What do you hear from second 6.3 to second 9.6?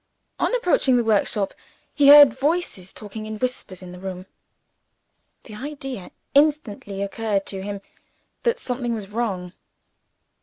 instantly occurred to him that something was wrong.